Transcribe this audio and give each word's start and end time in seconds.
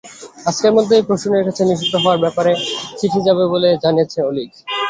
আজকের 0.45 0.71
মধ্যেই 0.77 1.07
প্রসূনের 1.07 1.45
কাছে 1.47 1.61
নিষিদ্ধ 1.65 1.93
হওয়ার 1.97 2.21
ব্যাপারে 2.23 2.51
চিঠি 2.99 3.19
যাবে 3.27 3.43
বলে 3.53 3.69
জানিয়েছেন 3.83 4.21
অলিক। 4.29 4.49